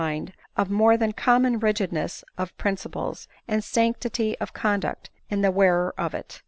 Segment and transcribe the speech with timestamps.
[0.01, 5.93] mind, of more than common rigidness of principles and sanctity of conduct in the wearer
[5.95, 6.39] of it.